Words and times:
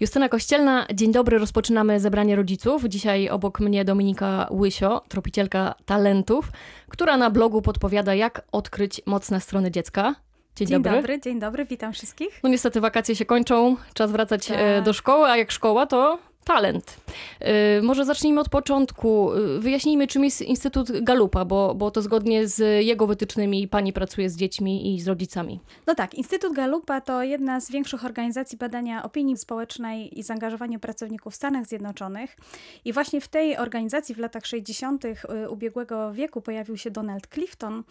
Justyna 0.00 0.28
Kościelna, 0.28 0.86
dzień 0.94 1.12
dobry, 1.12 1.38
rozpoczynamy 1.38 2.00
zebranie 2.00 2.36
rodziców. 2.36 2.84
Dzisiaj 2.84 3.28
obok 3.28 3.60
mnie 3.60 3.84
Dominika 3.84 4.48
Łysio, 4.50 5.02
tropicielka 5.08 5.74
talentów, 5.84 6.48
która 6.88 7.16
na 7.16 7.30
blogu 7.30 7.62
podpowiada, 7.62 8.14
jak 8.14 8.42
odkryć 8.52 9.00
mocne 9.06 9.40
strony 9.40 9.70
dziecka. 9.70 10.14
Dzień, 10.56 10.68
dzień 10.68 10.82
dobry. 10.82 10.98
dobry. 10.98 11.20
Dzień 11.20 11.40
dobry, 11.40 11.64
witam 11.64 11.92
wszystkich. 11.92 12.40
No 12.42 12.48
niestety 12.48 12.80
wakacje 12.80 13.16
się 13.16 13.24
kończą, 13.24 13.76
czas 13.94 14.12
wracać 14.12 14.50
e, 14.50 14.54
tak. 14.54 14.84
do 14.84 14.92
szkoły, 14.92 15.26
a 15.26 15.36
jak 15.36 15.50
szkoła, 15.50 15.86
to 15.86 16.18
talent. 16.44 16.96
Y, 17.78 17.82
może 17.82 18.04
zacznijmy 18.04 18.40
od 18.40 18.48
początku. 18.48 19.32
Y, 19.32 19.60
wyjaśnijmy, 19.60 20.06
czym 20.06 20.24
jest 20.24 20.42
Instytut 20.42 21.02
Galupa, 21.02 21.44
bo, 21.44 21.74
bo 21.74 21.90
to 21.90 22.02
zgodnie 22.02 22.48
z 22.48 22.84
jego 22.84 23.06
wytycznymi 23.06 23.68
pani 23.68 23.92
pracuje 23.92 24.30
z 24.30 24.36
dziećmi 24.36 24.94
i 24.94 25.00
z 25.00 25.08
rodzicami. 25.08 25.60
No 25.86 25.94
tak, 25.94 26.14
Instytut 26.14 26.52
Galupa 26.52 27.00
to 27.00 27.22
jedna 27.22 27.60
z 27.60 27.70
większych 27.70 28.04
organizacji 28.04 28.58
badania 28.58 29.02
opinii 29.02 29.36
społecznej 29.36 30.18
i 30.18 30.22
zaangażowania 30.22 30.78
pracowników 30.78 31.32
w 31.32 31.36
Stanach 31.36 31.66
Zjednoczonych. 31.66 32.36
I 32.84 32.92
właśnie 32.92 33.20
w 33.20 33.28
tej 33.28 33.56
organizacji 33.56 34.14
w 34.14 34.18
latach 34.18 34.46
60. 34.46 35.04
Y, 35.04 35.16
ubiegłego 35.50 36.12
wieku 36.12 36.40
pojawił 36.40 36.76
się 36.76 36.90
Donald 36.90 37.26
Clifton 37.26 37.82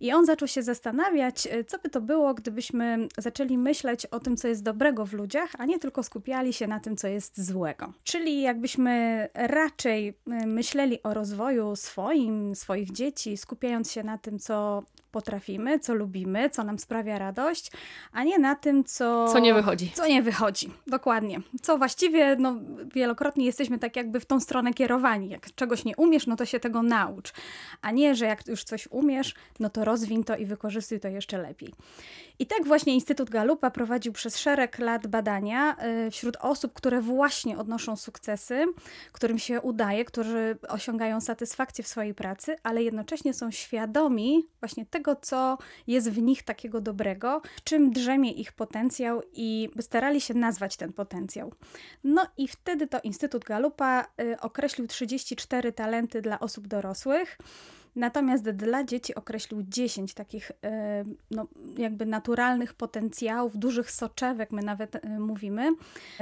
i 0.00 0.12
on 0.12 0.26
zaczął 0.26 0.48
się 0.48 0.62
zastanawiać, 0.62 1.48
co 1.66 1.78
by 1.78 1.88
to 1.88 2.00
było, 2.00 2.34
gdybyśmy 2.34 3.08
zaczęli 3.18 3.58
myśleć 3.58 4.06
o 4.06 4.20
tym, 4.20 4.36
co 4.36 4.48
jest 4.48 4.62
dobrego 4.62 5.06
w 5.06 5.12
ludziach, 5.12 5.50
a 5.58 5.64
nie 5.64 5.78
tylko 5.78 6.02
skupiali 6.02 6.52
się 6.52 6.66
na 6.66 6.80
tym, 6.80 6.96
co 6.96 7.08
jest 7.08 7.44
złego. 7.46 7.92
Czyli 8.04 8.42
jakbyśmy 8.42 9.28
raczej 9.34 10.08
y, 10.08 10.46
myśleli 10.46 11.02
o 11.02 11.14
rozwoju 11.14 11.76
swoim, 11.76 12.54
swoich 12.54 12.92
dzieci, 12.92 13.36
skupiając 13.36 13.92
się 13.92 14.02
na 14.02 14.18
tym, 14.18 14.38
co 14.38 14.82
potrafimy, 15.10 15.78
co 15.78 15.94
lubimy, 15.94 16.50
co 16.50 16.64
nam 16.64 16.78
sprawia 16.78 17.18
radość, 17.18 17.72
a 18.12 18.24
nie 18.24 18.38
na 18.38 18.54
tym, 18.54 18.84
co... 18.84 19.28
Co 19.32 19.38
nie 19.38 19.54
wychodzi. 19.54 19.90
Co 19.94 20.06
nie 20.06 20.22
wychodzi, 20.22 20.70
dokładnie. 20.86 21.40
Co 21.62 21.78
właściwie 21.78 22.36
no, 22.38 22.56
wielokrotnie 22.94 23.46
jesteśmy 23.46 23.78
tak 23.78 23.96
jakby 23.96 24.20
w 24.20 24.26
tą 24.26 24.40
stronę 24.40 24.74
kierowani. 24.74 25.28
Jak 25.28 25.54
czegoś 25.54 25.84
nie 25.84 25.96
umiesz, 25.96 26.26
no 26.26 26.36
to 26.36 26.46
się 26.46 26.60
tego 26.60 26.82
naucz. 26.82 27.32
A 27.82 27.90
nie, 27.90 28.14
że 28.14 28.26
jak 28.26 28.46
już 28.46 28.64
coś 28.64 28.88
umiesz, 28.90 29.34
no 29.60 29.70
to 29.70 29.84
rozwin 29.84 30.24
to 30.24 30.36
i 30.36 30.46
wykorzystuj 30.46 31.00
to 31.00 31.08
jeszcze 31.08 31.38
lepiej. 31.38 31.74
I 32.38 32.46
tak 32.46 32.66
właśnie 32.66 32.94
Instytut 32.94 33.30
Galupa 33.30 33.70
prowadził 33.70 34.12
przez 34.12 34.38
szereg 34.38 34.78
lat 34.78 35.06
badania 35.06 35.76
y, 36.06 36.10
wśród 36.10 36.36
osób, 36.40 36.72
które 36.72 37.00
właśnie 37.00 37.58
odnoszą 37.58 37.96
sukcesy, 37.96 38.66
którym 39.12 39.38
się 39.38 39.60
udaje, 39.60 40.04
którzy 40.04 40.58
osiągają 40.68 41.20
satysfakcję 41.20 41.84
w 41.84 41.88
swojej 41.88 42.14
pracy, 42.14 42.56
ale 42.62 42.82
jednocześnie 42.82 43.34
są 43.34 43.50
świadomi 43.50 44.48
właśnie 44.60 44.86
tego, 44.86 44.97
co 45.16 45.58
jest 45.86 46.10
w 46.10 46.22
nich 46.22 46.42
takiego 46.42 46.80
dobrego, 46.80 47.42
czym 47.64 47.90
drzemie 47.90 48.32
ich 48.32 48.52
potencjał 48.52 49.22
i 49.32 49.70
starali 49.80 50.20
się 50.20 50.34
nazwać 50.34 50.76
ten 50.76 50.92
potencjał. 50.92 51.52
No 52.04 52.26
i 52.36 52.48
wtedy 52.48 52.86
to 52.86 53.00
Instytut 53.00 53.44
Galupa 53.44 54.06
y, 54.20 54.40
określił 54.40 54.86
34 54.86 55.72
talenty 55.72 56.22
dla 56.22 56.40
osób 56.40 56.66
dorosłych. 56.66 57.38
Natomiast 57.98 58.50
dla 58.50 58.84
dzieci 58.84 59.14
określił 59.14 59.62
10 59.62 60.14
takich 60.14 60.52
e, 60.64 61.04
no, 61.30 61.46
jakby 61.78 62.06
naturalnych 62.06 62.74
potencjałów, 62.74 63.58
dużych 63.58 63.90
soczewek, 63.90 64.52
my 64.52 64.62
nawet 64.62 64.96
e, 64.96 65.20
mówimy, 65.20 65.70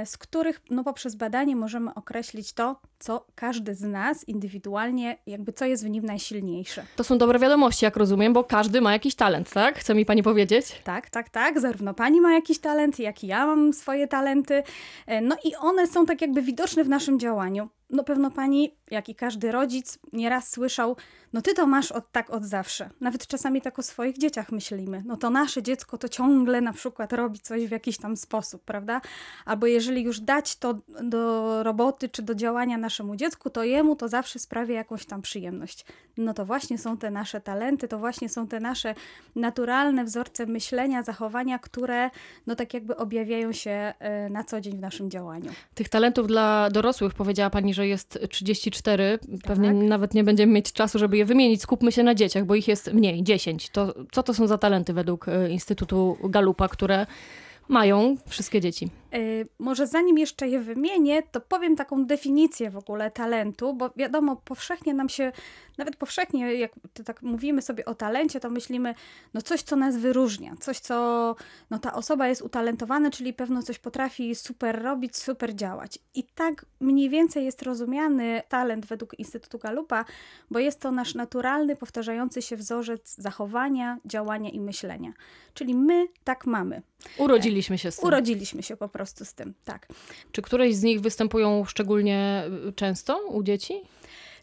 z 0.05 0.17
których 0.17 0.61
no, 0.69 0.83
poprzez 0.83 1.15
badanie 1.15 1.55
możemy 1.55 1.93
określić 1.93 2.53
to, 2.53 2.81
co 2.99 3.27
każdy 3.35 3.75
z 3.75 3.81
nas 3.81 4.27
indywidualnie, 4.27 5.17
jakby 5.27 5.53
co 5.53 5.65
jest 5.65 5.85
w 5.85 5.89
nim 5.89 6.05
najsilniejsze. 6.05 6.85
To 6.95 7.03
są 7.03 7.17
dobre 7.17 7.39
wiadomości, 7.39 7.85
jak 7.85 7.97
rozumiem, 7.97 8.33
bo 8.33 8.43
każdy 8.43 8.81
ma 8.81 8.93
jakiś 8.93 9.15
talent, 9.15 9.49
tak? 9.49 9.79
Chce 9.79 9.95
mi 9.95 10.05
pani 10.05 10.23
powiedzieć? 10.23 10.81
Tak, 10.83 11.09
tak, 11.09 11.29
tak. 11.29 11.59
Zarówno 11.59 11.93
pani 11.93 12.21
ma 12.21 12.33
jakiś 12.33 12.59
talent, 12.59 12.99
jak 12.99 13.23
i 13.23 13.27
ja 13.27 13.45
mam 13.45 13.73
swoje 13.73 14.07
talenty. 14.07 14.63
E, 15.07 15.21
no 15.21 15.35
i 15.43 15.55
one 15.55 15.87
są 15.87 16.05
tak 16.05 16.21
jakby 16.21 16.41
widoczne 16.41 16.83
w 16.83 16.89
naszym 16.89 17.19
działaniu 17.19 17.69
no 17.89 18.03
pewno 18.03 18.31
pani, 18.31 18.75
jak 18.91 19.09
i 19.09 19.15
każdy 19.15 19.51
rodzic, 19.51 19.99
nieraz 20.13 20.51
słyszał, 20.51 20.95
no 21.33 21.41
ty 21.41 21.53
to 21.53 21.67
masz 21.67 21.91
od, 21.91 22.11
tak 22.11 22.29
od 22.29 22.43
zawsze. 22.43 22.89
Nawet 23.01 23.27
czasami 23.27 23.61
tak 23.61 23.79
o 23.79 23.83
swoich 23.83 24.17
dzieciach 24.17 24.51
myślimy. 24.51 25.03
No 25.05 25.17
to 25.17 25.29
nasze 25.29 25.63
dziecko 25.63 25.97
to 25.97 26.09
ciągle 26.09 26.61
na 26.61 26.73
przykład 26.73 27.13
robi 27.13 27.39
coś 27.39 27.67
w 27.67 27.71
jakiś 27.71 27.97
tam 27.97 28.17
sposób, 28.17 28.63
prawda? 28.63 29.01
Albo 29.45 29.67
jeżeli 29.67 30.03
już 30.03 30.19
dać 30.19 30.55
to 30.55 30.75
do 31.03 31.63
roboty 31.63 32.09
czy 32.09 32.21
do 32.21 32.35
działania 32.35 32.77
naszemu 32.77 33.15
dziecku, 33.15 33.49
to 33.49 33.63
jemu 33.63 33.95
to 33.95 34.07
zawsze 34.07 34.39
sprawia 34.39 34.75
jakąś 34.75 35.05
tam 35.05 35.21
przyjemność. 35.21 35.85
No 36.17 36.33
to 36.33 36.45
właśnie 36.45 36.77
są 36.77 36.97
te 36.97 37.11
nasze 37.11 37.41
talenty, 37.41 37.87
to 37.87 37.99
właśnie 37.99 38.29
są 38.29 38.47
te 38.47 38.59
nasze 38.59 38.95
naturalne 39.35 40.03
wzorce 40.03 40.45
myślenia, 40.45 41.03
zachowania, 41.03 41.59
które 41.59 42.09
no 42.47 42.55
tak 42.55 42.73
jakby 42.73 42.97
objawiają 42.97 43.51
się 43.51 43.93
e, 43.99 44.29
na 44.29 44.43
co 44.43 44.61
dzień 44.61 44.77
w 44.77 44.81
naszym 44.81 45.11
działaniu. 45.11 45.51
Tych 45.75 45.89
talentów 45.89 46.27
dla 46.27 46.69
dorosłych 46.69 47.13
powiedziała 47.13 47.49
pani, 47.49 47.73
że 47.73 47.87
jest 47.87 48.19
34. 48.29 48.76
Pewnie 49.43 49.67
tak. 49.67 49.77
nawet 49.77 50.13
nie 50.13 50.23
będziemy 50.23 50.53
mieć 50.53 50.73
czasu, 50.73 50.99
żeby 50.99 51.17
je 51.17 51.25
wymienić. 51.25 51.61
Skupmy 51.61 51.91
się 51.91 52.03
na 52.03 52.15
dzieciach, 52.15 52.45
bo 52.45 52.55
ich 52.55 52.67
jest 52.67 52.93
mniej, 52.93 53.23
10. 53.23 53.69
To 53.69 53.93
co 54.11 54.23
to 54.23 54.33
są 54.33 54.47
za 54.47 54.57
talenty 54.57 54.93
według 54.93 55.27
e, 55.27 55.49
Instytutu 55.49 56.17
Galupa, 56.23 56.67
które 56.67 57.05
mają 57.67 58.15
wszystkie 58.27 58.61
dzieci? 58.61 58.89
Yy, 59.11 59.47
może 59.59 59.87
zanim 59.87 60.17
jeszcze 60.17 60.47
je 60.47 60.59
wymienię, 60.59 61.23
to 61.23 61.41
powiem 61.41 61.75
taką 61.75 62.05
definicję 62.05 62.69
w 62.69 62.77
ogóle 62.77 63.11
talentu, 63.11 63.73
bo 63.73 63.89
wiadomo, 63.95 64.35
powszechnie 64.35 64.93
nam 64.93 65.09
się, 65.09 65.31
nawet 65.77 65.95
powszechnie, 65.95 66.55
jak 66.55 66.71
tak 67.05 67.21
mówimy 67.21 67.61
sobie 67.61 67.85
o 67.85 67.95
talencie, 67.95 68.39
to 68.39 68.49
myślimy, 68.49 68.95
no 69.33 69.41
coś, 69.41 69.61
co 69.61 69.75
nas 69.75 69.97
wyróżnia, 69.97 70.55
coś, 70.59 70.79
co, 70.79 71.35
no 71.69 71.79
ta 71.79 71.93
osoba 71.93 72.27
jest 72.27 72.41
utalentowana, 72.41 73.11
czyli 73.11 73.33
pewno 73.33 73.63
coś 73.63 73.79
potrafi 73.79 74.35
super 74.35 74.81
robić, 74.81 75.17
super 75.17 75.55
działać. 75.55 75.99
I 76.15 76.23
tak 76.23 76.65
mniej 76.79 77.09
więcej 77.09 77.45
jest 77.45 77.61
rozumiany 77.61 78.41
talent 78.49 78.85
według 78.85 79.19
Instytutu 79.19 79.59
Galupa, 79.59 80.05
bo 80.51 80.59
jest 80.59 80.79
to 80.79 80.91
nasz 80.91 81.15
naturalny, 81.15 81.75
powtarzający 81.75 82.41
się 82.41 82.57
wzorzec 82.57 83.15
zachowania, 83.15 83.97
działania 84.05 84.49
i 84.49 84.59
myślenia. 84.59 85.13
Czyli 85.53 85.75
my 85.75 86.07
tak 86.23 86.45
mamy. 86.45 86.81
Urodziliśmy 87.17 87.77
się 87.77 87.91
z 87.91 87.95
tym. 87.97 88.07
Urodziliśmy 88.07 88.63
się 88.63 88.77
po 88.77 88.89
prostu 88.89 88.96
z 89.05 89.33
tym, 89.33 89.53
tak. 89.65 89.87
Czy 90.31 90.41
któreś 90.41 90.75
z 90.75 90.83
nich 90.83 91.01
występują 91.01 91.65
szczególnie 91.65 92.43
y, 92.67 92.73
często 92.73 93.27
u 93.27 93.43
dzieci? 93.43 93.81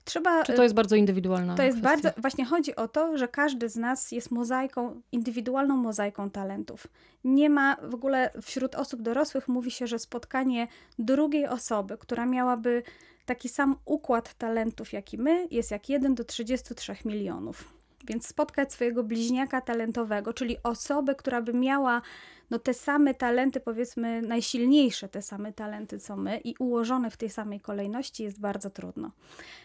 Trzeba, 0.04 0.44
Czy 0.44 0.52
to 0.52 0.62
jest 0.62 0.74
bardzo 0.74 0.96
indywidualna 0.96 1.54
To 1.54 1.62
jest 1.62 1.78
kwestia? 1.78 2.02
bardzo, 2.02 2.20
właśnie 2.20 2.44
chodzi 2.44 2.76
o 2.76 2.88
to, 2.88 3.18
że 3.18 3.28
każdy 3.28 3.68
z 3.68 3.76
nas 3.76 4.12
jest 4.12 4.30
mozaiką, 4.30 5.00
indywidualną 5.12 5.76
mozaiką 5.76 6.30
talentów. 6.30 6.86
Nie 7.24 7.50
ma 7.50 7.76
w 7.82 7.94
ogóle 7.94 8.30
wśród 8.42 8.74
osób 8.74 9.02
dorosłych 9.02 9.48
mówi 9.48 9.70
się, 9.70 9.86
że 9.86 9.98
spotkanie 9.98 10.68
drugiej 10.98 11.46
osoby, 11.46 11.98
która 11.98 12.26
miałaby 12.26 12.82
taki 13.26 13.48
sam 13.48 13.76
układ 13.84 14.34
talentów 14.34 14.92
jak 14.92 15.12
i 15.12 15.18
my, 15.18 15.48
jest 15.50 15.70
jak 15.70 15.88
1 15.88 16.14
do 16.14 16.24
33 16.24 16.96
milionów. 17.04 17.74
Więc 18.04 18.26
spotkać 18.26 18.72
swojego 18.72 19.04
bliźniaka 19.04 19.60
talentowego, 19.60 20.32
czyli 20.32 20.56
osobę, 20.62 21.14
która 21.14 21.42
by 21.42 21.52
miała 21.52 22.02
no, 22.50 22.58
te 22.58 22.74
same 22.74 23.14
talenty, 23.14 23.60
powiedzmy 23.60 24.22
najsilniejsze 24.22 25.08
te 25.08 25.22
same 25.22 25.52
talenty 25.52 25.98
co 25.98 26.16
my 26.16 26.38
i 26.38 26.54
ułożone 26.58 27.10
w 27.10 27.16
tej 27.16 27.30
samej 27.30 27.60
kolejności 27.60 28.22
jest 28.22 28.40
bardzo 28.40 28.70
trudno. 28.70 29.10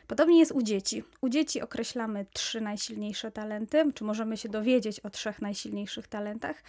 Podobnie 0.07 0.39
jest 0.39 0.51
u 0.51 0.61
dzieci. 0.61 1.03
U 1.21 1.29
dzieci 1.29 1.61
określamy 1.61 2.25
trzy 2.33 2.61
najsilniejsze 2.61 3.31
talenty, 3.31 3.93
czy 3.93 4.03
możemy 4.03 4.37
się 4.37 4.49
dowiedzieć 4.49 4.99
o 4.99 5.09
trzech 5.09 5.41
najsilniejszych 5.41 6.07
talentach. 6.07 6.63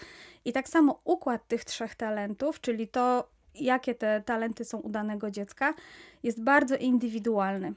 I 0.44 0.52
tak 0.52 0.68
samo 0.68 1.00
układ 1.04 1.48
tych 1.48 1.64
trzech 1.64 1.94
talentów, 1.94 2.60
czyli 2.60 2.88
to, 2.88 3.28
jakie 3.54 3.94
te 3.94 4.22
talenty 4.26 4.64
są 4.64 4.78
u 4.78 4.88
danego 4.88 5.30
dziecka, 5.30 5.74
jest 6.22 6.42
bardzo 6.42 6.76
indywidualny. 6.76 7.74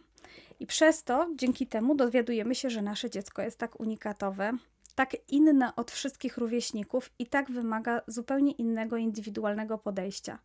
I 0.59 0.67
przez 0.67 1.03
to, 1.03 1.29
dzięki 1.35 1.67
temu, 1.67 1.95
dowiadujemy 1.95 2.55
się, 2.55 2.69
że 2.69 2.81
nasze 2.81 3.09
dziecko 3.09 3.41
jest 3.41 3.57
tak 3.57 3.79
unikatowe, 3.79 4.51
tak 4.95 5.17
inne 5.27 5.75
od 5.75 5.91
wszystkich 5.91 6.37
rówieśników 6.37 7.09
i 7.19 7.25
tak 7.25 7.51
wymaga 7.51 8.01
zupełnie 8.07 8.51
innego, 8.51 8.97
indywidualnego 8.97 9.77
podejścia. 9.77 10.39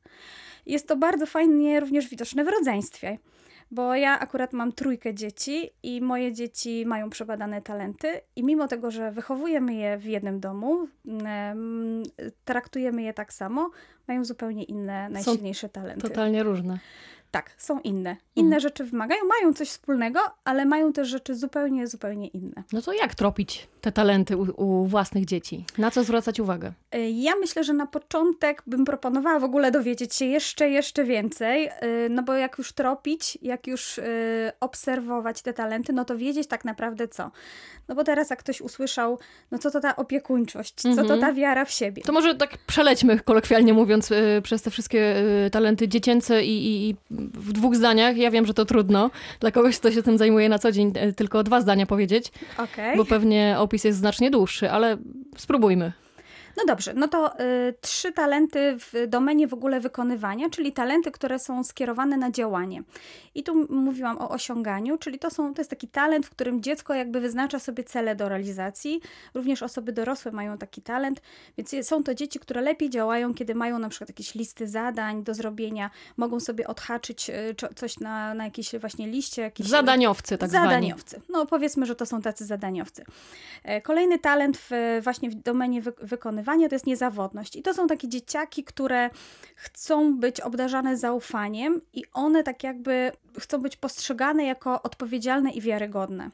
Jest 0.66 0.88
to 0.88 0.96
bardzo 0.96 1.26
fajnie 1.26 1.80
również 1.80 2.08
widoczne 2.08 2.44
w 2.44 2.48
rodzeństwie, 2.48 3.18
bo 3.70 3.94
ja 3.94 4.20
akurat 4.20 4.52
mam 4.52 4.72
trójkę 4.72 5.14
dzieci 5.14 5.70
i 5.82 6.00
moje 6.00 6.32
dzieci 6.32 6.84
mają 6.86 7.10
przebadane 7.10 7.62
talenty 7.62 8.20
i 8.36 8.44
mimo 8.44 8.68
tego, 8.68 8.90
że 8.90 9.12
wychowujemy 9.12 9.74
je 9.74 9.98
w 9.98 10.04
jednym 10.04 10.40
domu, 10.40 10.88
traktujemy 12.44 13.02
je 13.02 13.14
tak 13.14 13.32
samo, 13.32 13.70
mają 14.06 14.24
zupełnie 14.24 14.64
inne, 14.64 15.08
najsilniejsze 15.08 15.66
Są 15.66 15.72
talenty. 15.72 16.08
Totalnie 16.08 16.42
różne. 16.42 16.78
Tak, 17.30 17.50
są 17.58 17.80
inne. 17.80 18.16
Inne 18.36 18.56
mhm. 18.56 18.60
rzeczy 18.60 18.84
wymagają, 18.84 19.20
mają 19.24 19.54
coś 19.54 19.68
wspólnego, 19.68 20.20
ale 20.44 20.66
mają 20.66 20.92
też 20.92 21.08
rzeczy 21.08 21.34
zupełnie, 21.34 21.86
zupełnie 21.86 22.28
inne. 22.28 22.62
No 22.72 22.82
to 22.82 22.92
jak 22.92 23.14
tropić 23.14 23.68
te 23.80 23.92
talenty 23.92 24.36
u, 24.36 24.46
u, 24.64 24.86
własnych 24.86 25.24
dzieci? 25.24 25.64
Na 25.78 25.90
co 25.90 26.04
zwracać 26.04 26.40
uwagę? 26.40 26.72
Y, 26.94 27.10
ja 27.10 27.32
myślę, 27.36 27.64
że 27.64 27.72
na 27.72 27.86
początek 27.86 28.62
bym 28.66 28.84
proponowała 28.84 29.38
w 29.38 29.44
ogóle 29.44 29.70
dowiedzieć 29.70 30.14
się 30.14 30.24
jeszcze, 30.24 30.70
jeszcze 30.70 31.04
więcej, 31.04 31.68
y, 31.68 32.08
no 32.10 32.22
bo 32.22 32.34
jak 32.34 32.58
już 32.58 32.72
tropić, 32.72 33.38
jak 33.42 33.66
już 33.66 33.98
y, 33.98 34.52
obserwować 34.60 35.42
te 35.42 35.52
talenty, 35.52 35.92
no 35.92 36.04
to 36.04 36.16
wiedzieć 36.16 36.48
tak 36.48 36.64
naprawdę 36.64 37.08
co. 37.08 37.30
No 37.88 37.94
bo 37.94 38.04
teraz 38.04 38.30
jak 38.30 38.38
ktoś 38.38 38.60
usłyszał, 38.60 39.18
no 39.50 39.58
co 39.58 39.70
to 39.70 39.80
ta 39.80 39.96
opiekuńczość, 39.96 40.74
co 40.74 40.94
to 40.94 41.00
mhm. 41.00 41.20
ta 41.20 41.32
wiara 41.32 41.64
w 41.64 41.70
siebie. 41.70 42.02
To 42.02 42.12
może 42.12 42.34
tak 42.34 42.58
przelećmy, 42.58 43.20
kolokwialnie 43.20 43.74
mówiąc, 43.74 44.10
przez 44.42 44.62
te 44.62 44.70
wszystkie 44.70 45.14
talenty 45.52 45.88
dziecięce 45.88 46.44
i, 46.44 46.88
i 46.90 46.96
w 47.18 47.52
dwóch 47.52 47.76
zdaniach. 47.76 48.16
Ja 48.16 48.30
wiem, 48.30 48.46
że 48.46 48.54
to 48.54 48.64
trudno 48.64 49.10
dla 49.40 49.50
kogoś, 49.50 49.78
kto 49.78 49.90
się 49.90 50.02
tym 50.02 50.18
zajmuje 50.18 50.48
na 50.48 50.58
co 50.58 50.72
dzień, 50.72 50.92
tylko 51.16 51.42
dwa 51.42 51.60
zdania 51.60 51.86
powiedzieć, 51.86 52.32
okay. 52.58 52.96
bo 52.96 53.04
pewnie 53.04 53.56
opis 53.58 53.84
jest 53.84 53.98
znacznie 53.98 54.30
dłuższy, 54.30 54.70
ale 54.70 54.96
spróbujmy. 55.36 55.92
No 56.58 56.64
dobrze, 56.66 56.94
no 56.94 57.08
to 57.08 57.40
y, 57.40 57.74
trzy 57.80 58.12
talenty 58.12 58.76
w 58.78 59.06
domenie 59.08 59.48
w 59.48 59.54
ogóle 59.54 59.80
wykonywania, 59.80 60.50
czyli 60.50 60.72
talenty, 60.72 61.10
które 61.10 61.38
są 61.38 61.64
skierowane 61.64 62.16
na 62.16 62.30
działanie. 62.30 62.82
I 63.34 63.42
tu 63.42 63.66
mówiłam 63.74 64.18
o 64.18 64.28
osiąganiu, 64.28 64.98
czyli 64.98 65.18
to, 65.18 65.30
są, 65.30 65.54
to 65.54 65.60
jest 65.60 65.70
taki 65.70 65.88
talent, 65.88 66.26
w 66.26 66.30
którym 66.30 66.62
dziecko 66.62 66.94
jakby 66.94 67.20
wyznacza 67.20 67.58
sobie 67.58 67.84
cele 67.84 68.16
do 68.16 68.28
realizacji. 68.28 69.00
Również 69.34 69.62
osoby 69.62 69.92
dorosłe 69.92 70.32
mają 70.32 70.58
taki 70.58 70.82
talent, 70.82 71.22
więc 71.58 71.74
są 71.82 72.04
to 72.04 72.14
dzieci, 72.14 72.38
które 72.38 72.60
lepiej 72.60 72.90
działają, 72.90 73.34
kiedy 73.34 73.54
mają 73.54 73.78
na 73.78 73.88
przykład 73.88 74.08
jakieś 74.08 74.34
listy 74.34 74.66
zadań 74.66 75.24
do 75.24 75.34
zrobienia, 75.34 75.90
mogą 76.16 76.40
sobie 76.40 76.66
odhaczyć 76.66 77.30
y, 77.30 77.74
coś 77.74 78.00
na, 78.00 78.34
na 78.34 78.44
jakiejś 78.44 78.74
właśnie 78.80 79.06
liście. 79.06 79.42
Jakieś, 79.42 79.66
zadaniowcy 79.66 80.38
tak 80.38 80.50
Zadaniowcy. 80.50 81.10
Zwani. 81.10 81.24
No 81.28 81.46
powiedzmy, 81.46 81.86
że 81.86 81.94
to 81.94 82.06
są 82.06 82.22
tacy 82.22 82.44
zadaniowcy. 82.44 83.04
E, 83.64 83.80
kolejny 83.80 84.18
talent 84.18 84.56
w, 84.56 85.00
właśnie 85.02 85.30
w 85.30 85.34
domenie 85.34 85.82
wy, 85.82 85.92
wykonywania 86.02 86.47
to 86.68 86.74
jest 86.74 86.86
niezawodność. 86.86 87.56
I 87.56 87.62
to 87.62 87.74
są 87.74 87.86
takie 87.86 88.08
dzieciaki, 88.08 88.64
które 88.64 89.10
chcą 89.54 90.18
być 90.18 90.40
obdarzane 90.40 90.96
zaufaniem 90.96 91.80
i 91.92 92.04
one 92.12 92.42
tak 92.42 92.64
jakby 92.64 93.12
chcą 93.38 93.58
być 93.58 93.76
postrzegane 93.76 94.44
jako 94.44 94.82
odpowiedzialne 94.82 95.50
i 95.50 95.60
wiarygodne. 95.60 96.30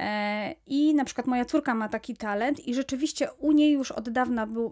E, 0.00 0.54
I 0.66 0.94
na 0.94 1.04
przykład 1.04 1.26
moja 1.26 1.44
córka 1.44 1.74
ma 1.74 1.88
taki 1.88 2.16
talent, 2.16 2.68
i 2.68 2.74
rzeczywiście 2.74 3.28
u 3.38 3.52
niej 3.52 3.72
już 3.72 3.92
od 3.92 4.10
dawna 4.10 4.46
był, 4.46 4.70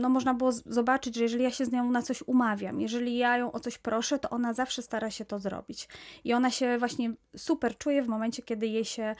no 0.00 0.08
można 0.08 0.34
było 0.34 0.52
zobaczyć, 0.52 1.16
że 1.16 1.22
jeżeli 1.22 1.44
ja 1.44 1.50
się 1.50 1.64
z 1.64 1.72
nią 1.72 1.90
na 1.90 2.02
coś 2.02 2.22
umawiam, 2.26 2.80
jeżeli 2.80 3.16
ja 3.16 3.36
ją 3.36 3.52
o 3.52 3.60
coś 3.60 3.78
proszę, 3.78 4.18
to 4.18 4.30
ona 4.30 4.52
zawsze 4.52 4.82
stara 4.82 5.10
się 5.10 5.24
to 5.24 5.38
zrobić. 5.38 5.88
I 6.24 6.32
ona 6.32 6.50
się 6.50 6.78
właśnie 6.78 7.12
super 7.36 7.78
czuje 7.78 8.02
w 8.02 8.08
momencie, 8.08 8.42
kiedy 8.42 8.66
jej 8.66 8.84
się 8.84 9.14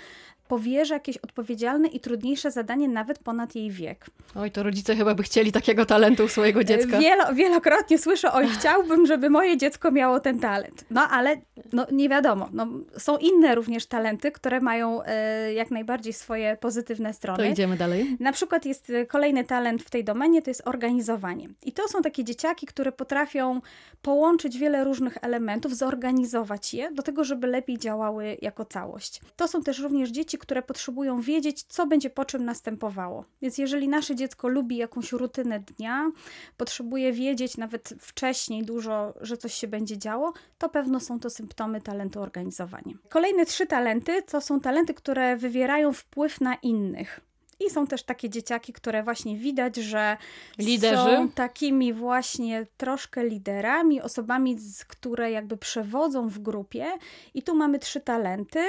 powierza 0.50 0.94
jakieś 0.94 1.16
odpowiedzialne 1.16 1.88
i 1.88 2.00
trudniejsze 2.00 2.50
zadanie 2.50 2.88
nawet 2.88 3.18
ponad 3.18 3.54
jej 3.54 3.70
wiek. 3.70 4.06
Oj, 4.34 4.50
to 4.50 4.62
rodzice 4.62 4.96
chyba 4.96 5.14
by 5.14 5.22
chcieli 5.22 5.52
takiego 5.52 5.86
talentu 5.86 6.24
u 6.24 6.28
swojego 6.28 6.64
dziecka. 6.64 6.98
Wielo, 6.98 7.34
wielokrotnie 7.34 7.98
słyszę, 7.98 8.32
oj, 8.32 8.48
chciałbym, 8.48 9.06
żeby 9.06 9.30
moje 9.30 9.56
dziecko 9.56 9.90
miało 9.90 10.20
ten 10.20 10.40
talent. 10.40 10.84
No 10.90 11.08
ale 11.10 11.36
no, 11.72 11.86
nie 11.92 12.08
wiadomo. 12.08 12.48
No, 12.52 12.66
są 12.98 13.16
inne 13.16 13.54
również 13.54 13.86
talenty, 13.86 14.32
które 14.32 14.60
mają 14.60 15.02
e, 15.02 15.52
jak 15.52 15.70
najbardziej 15.70 16.12
swoje 16.12 16.56
pozytywne 16.60 17.14
strony. 17.14 17.44
To 17.44 17.50
idziemy 17.50 17.76
dalej. 17.76 18.16
Na 18.20 18.32
przykład 18.32 18.66
jest 18.66 18.90
e, 18.90 19.06
kolejny 19.06 19.44
talent 19.44 19.82
w 19.82 19.90
tej 19.90 20.04
domenie, 20.04 20.42
to 20.42 20.50
jest 20.50 20.62
organizowanie. 20.64 21.48
I 21.64 21.72
to 21.72 21.88
są 21.88 22.02
takie 22.02 22.24
dzieciaki, 22.24 22.66
które 22.66 22.92
potrafią 22.92 23.60
połączyć 24.02 24.58
wiele 24.58 24.84
różnych 24.84 25.18
elementów, 25.22 25.76
zorganizować 25.76 26.74
je 26.74 26.90
do 26.92 27.02
tego, 27.02 27.24
żeby 27.24 27.46
lepiej 27.46 27.78
działały 27.78 28.36
jako 28.42 28.64
całość. 28.64 29.20
To 29.36 29.48
są 29.48 29.62
też 29.62 29.78
również 29.78 30.10
dzieci, 30.10 30.38
które 30.40 30.62
potrzebują 30.62 31.20
wiedzieć, 31.20 31.62
co 31.62 31.86
będzie 31.86 32.10
po 32.10 32.24
czym 32.24 32.44
następowało. 32.44 33.24
Więc 33.42 33.58
jeżeli 33.58 33.88
nasze 33.88 34.16
dziecko 34.16 34.48
lubi 34.48 34.76
jakąś 34.76 35.12
rutynę 35.12 35.60
dnia, 35.60 36.10
potrzebuje 36.56 37.12
wiedzieć 37.12 37.56
nawet 37.56 37.94
wcześniej 38.00 38.64
dużo, 38.64 39.14
że 39.20 39.36
coś 39.36 39.54
się 39.54 39.68
będzie 39.68 39.98
działo, 39.98 40.32
to 40.58 40.68
pewno 40.68 41.00
są 41.00 41.20
to 41.20 41.30
symptomy 41.30 41.80
talentu 41.80 42.20
organizowania. 42.20 42.94
Kolejne 43.08 43.46
trzy 43.46 43.66
talenty 43.66 44.22
to 44.22 44.40
są 44.40 44.60
talenty, 44.60 44.94
które 44.94 45.36
wywierają 45.36 45.92
wpływ 45.92 46.40
na 46.40 46.54
innych. 46.54 47.20
I 47.66 47.70
są 47.70 47.86
też 47.86 48.02
takie 48.02 48.30
dzieciaki, 48.30 48.72
które 48.72 49.02
właśnie 49.02 49.36
widać, 49.36 49.76
że 49.76 50.16
Liderzy. 50.58 50.96
są 50.96 51.28
takimi 51.28 51.92
właśnie 51.92 52.66
troszkę 52.76 53.24
liderami, 53.24 54.02
osobami, 54.02 54.56
które 54.88 55.30
jakby 55.30 55.56
przewodzą 55.56 56.28
w 56.28 56.38
grupie. 56.38 56.86
I 57.34 57.42
tu 57.42 57.54
mamy 57.54 57.78
trzy 57.78 58.00
talenty. 58.00 58.60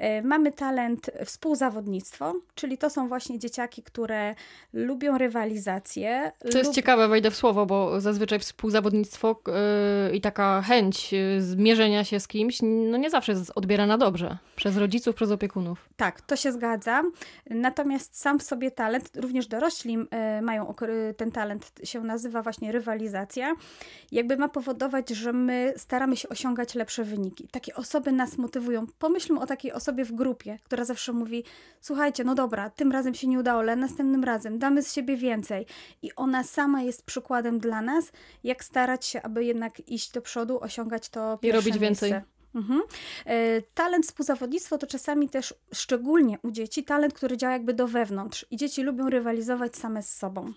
E, 0.00 0.22
mamy 0.22 0.52
talent 0.52 1.10
współzawodnictwo, 1.24 2.34
czyli 2.54 2.78
to 2.78 2.90
są 2.90 3.08
właśnie 3.08 3.38
dzieciaki, 3.38 3.82
które 3.82 4.34
lubią 4.72 5.18
rywalizację. 5.18 6.32
To 6.52 6.58
jest 6.58 6.74
ciekawe, 6.74 7.08
wejdę 7.08 7.30
w 7.30 7.36
słowo, 7.36 7.66
bo 7.66 8.00
zazwyczaj 8.00 8.38
współzawodnictwo 8.38 9.40
yy, 10.08 10.16
i 10.16 10.20
taka 10.20 10.62
chęć 10.62 11.14
zmierzenia 11.38 12.04
się 12.04 12.20
z 12.20 12.28
kimś, 12.28 12.58
no 12.62 12.96
nie 12.96 13.10
zawsze 13.10 13.32
jest 13.32 13.52
odbierana 13.54 13.98
dobrze 13.98 14.38
przez 14.56 14.76
rodziców, 14.76 15.14
przez 15.14 15.30
opiekunów. 15.30 15.88
Tak, 16.00 16.20
to 16.20 16.36
się 16.36 16.52
zgadza. 16.52 17.02
Natomiast 17.50 18.20
sam 18.20 18.38
w 18.38 18.42
sobie 18.42 18.70
talent, 18.70 19.10
również 19.16 19.46
dorośli 19.46 19.92
yy, 19.92 20.06
mają 20.42 20.74
ten 21.16 21.32
talent, 21.32 21.72
się 21.84 22.00
nazywa 22.00 22.42
właśnie 22.42 22.72
rywalizacja. 22.72 23.54
Jakby 24.12 24.36
ma 24.36 24.48
powodować, 24.48 25.08
że 25.08 25.32
my 25.32 25.74
staramy 25.76 26.16
się 26.16 26.28
osiągać 26.28 26.74
lepsze 26.74 27.04
wyniki. 27.04 27.48
Takie 27.50 27.74
osoby 27.74 28.12
nas 28.12 28.38
motywują. 28.38 28.86
Pomyślmy 28.98 29.40
o 29.40 29.46
takiej 29.46 29.72
osobie, 29.72 29.90
osobie 29.90 30.04
w 30.04 30.12
grupie, 30.12 30.58
która 30.64 30.84
zawsze 30.84 31.12
mówi: 31.12 31.44
Słuchajcie, 31.80 32.24
no 32.24 32.34
dobra, 32.34 32.70
tym 32.70 32.92
razem 32.92 33.14
się 33.14 33.26
nie 33.26 33.38
udało, 33.38 33.60
ale 33.60 33.76
następnym 33.76 34.24
razem 34.24 34.58
damy 34.58 34.82
z 34.82 34.92
siebie 34.92 35.16
więcej. 35.16 35.66
I 36.02 36.14
ona 36.14 36.44
sama 36.44 36.82
jest 36.82 37.06
przykładem 37.06 37.58
dla 37.58 37.82
nas, 37.82 38.12
jak 38.44 38.64
starać 38.64 39.06
się, 39.06 39.22
aby 39.22 39.44
jednak 39.44 39.88
iść 39.88 40.12
do 40.12 40.22
przodu, 40.22 40.60
osiągać 40.60 41.08
to 41.08 41.38
I 41.42 41.52
robić 41.52 41.80
miejsce. 41.80 42.06
więcej. 42.06 42.39
Mhm. 42.54 42.82
E, 43.26 43.62
talent 43.62 44.06
współzawodnictwo 44.06 44.78
to 44.78 44.86
czasami 44.86 45.28
też, 45.28 45.54
szczególnie 45.72 46.38
u 46.42 46.50
dzieci, 46.50 46.84
talent, 46.84 47.14
który 47.14 47.36
działa 47.36 47.52
jakby 47.52 47.74
do 47.74 47.88
wewnątrz 47.88 48.46
i 48.50 48.56
dzieci 48.56 48.82
lubią 48.82 49.10
rywalizować 49.10 49.76
same 49.76 50.02
z 50.02 50.14
sobą. 50.14 50.52